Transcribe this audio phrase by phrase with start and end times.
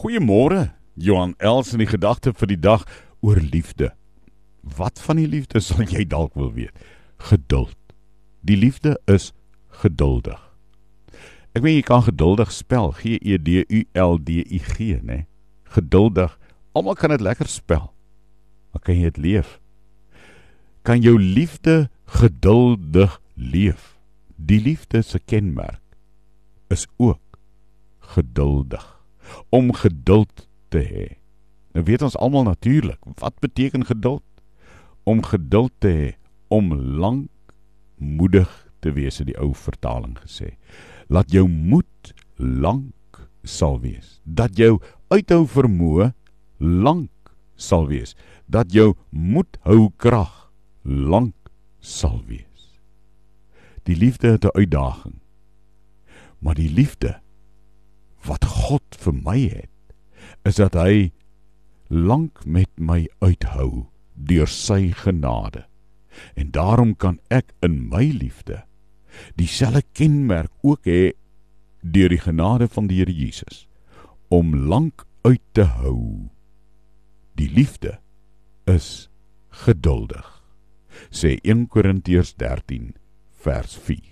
[0.00, 2.86] Goeiemôre, Johan Els in die gedagte vir die dag
[3.20, 3.90] oor liefde.
[4.64, 6.72] Wat van die liefde sal jy dalk wil weet?
[7.28, 7.76] Geduld.
[8.40, 9.34] Die liefde is
[9.82, 10.38] geduldig.
[11.52, 15.26] Ek weet jy kan geduldig spel, G E D U L D I G, né?
[15.76, 16.32] Geduldig.
[16.72, 17.90] Almal kan dit lekker spel.
[18.72, 19.58] Maar kan jy dit leef?
[20.80, 23.98] Kan jou liefde geduldig leef?
[24.40, 25.84] Die liefde se kenmerk
[26.72, 27.36] is ook
[28.16, 28.99] geduldig
[29.48, 31.08] om geduld te hê.
[31.72, 34.24] Nou weet ons almal natuurlik, wat beteken geduld?
[35.02, 36.08] Om geduld te hê,
[36.48, 37.30] om lank
[37.96, 38.50] moedig
[38.80, 40.56] te wees, het die ou vertaling gesê.
[41.08, 44.18] Laat jou moed lank sal wees.
[44.24, 44.78] Dat jou
[45.10, 46.12] uithou vermoë
[46.58, 48.16] lank sal wees.
[48.46, 50.50] Dat jou moed hou krag
[50.82, 51.36] lank
[51.80, 52.80] sal wees.
[53.84, 55.20] Die liefde het 'n uitdaging.
[56.38, 57.20] Maar die liefde
[58.70, 59.94] God vir my het,
[60.46, 61.10] is dat hy
[61.90, 65.64] lank met my uithou deur sy genade.
[66.38, 68.62] En daarom kan ek in my liefde
[69.34, 71.12] dieselfde kenmerk ook hê
[71.82, 73.66] deur die genade van die Here Jesus
[74.30, 76.30] om lank uit te hou.
[77.34, 77.98] Die liefde
[78.70, 79.10] is
[79.64, 80.28] geduldig.
[81.10, 82.94] Sê 1 Korintiërs 13
[83.42, 84.09] vers 4.